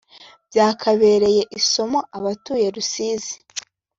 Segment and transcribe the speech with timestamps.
[0.49, 3.35] byakabereye isomo abatuye Rusizi